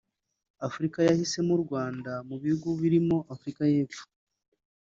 Afurika 0.67 0.97
yahisemo 1.07 1.51
u 1.55 1.61
Rwanda 1.65 2.11
mu 2.27 2.35
bihugu 2.41 2.69
birimo 2.81 3.17
Afurika 3.33 3.61
y’Epfo 3.73 4.03